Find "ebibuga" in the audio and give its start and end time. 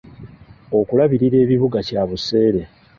1.43-1.79